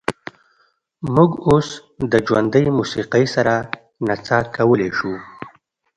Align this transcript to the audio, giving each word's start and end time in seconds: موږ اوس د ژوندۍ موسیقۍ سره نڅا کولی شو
موږ 1.15 1.31
اوس 1.47 1.67
د 2.11 2.13
ژوندۍ 2.25 2.65
موسیقۍ 2.79 3.25
سره 3.35 3.53
نڅا 4.07 4.39
کولی 4.55 4.89
شو 4.97 5.13